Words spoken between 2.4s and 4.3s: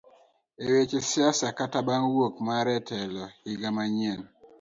mare etelo iga manyien.